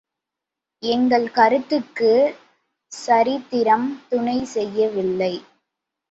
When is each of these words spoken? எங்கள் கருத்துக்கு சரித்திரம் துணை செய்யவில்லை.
எங்கள் 0.83 1.31
கருத்துக்கு 1.31 2.09
சரித்திரம் 2.91 3.85
துணை 4.09 4.45
செய்யவில்லை. 4.45 5.33